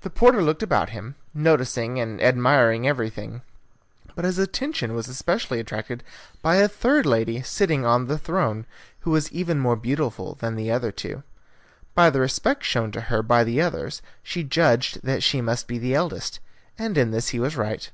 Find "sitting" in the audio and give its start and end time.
7.42-7.84